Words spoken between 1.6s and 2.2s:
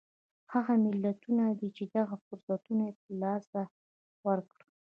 چې دغه